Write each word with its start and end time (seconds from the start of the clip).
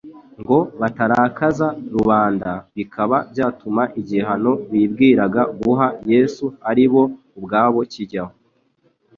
ngo 0.41 0.57
batarakaza 0.79 1.67
rubanda 1.93 2.51
bikaba 2.75 3.17
byatuma 3.31 3.83
igihano 3.99 4.51
bibwiraga 4.71 5.41
guha 5.59 5.87
Yesu 6.11 6.45
ari 6.69 6.85
bo 6.91 7.03
ubwabo 7.37 7.81
kijyaho. 7.91 8.33